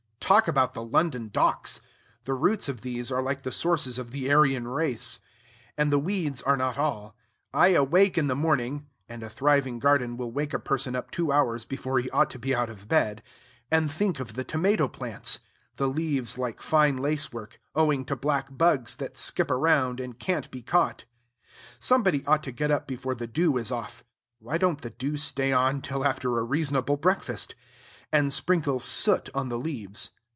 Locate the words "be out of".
12.39-12.87